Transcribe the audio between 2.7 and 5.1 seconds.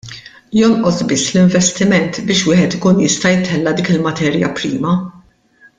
ikun jista' jtella' dik il-materja prima!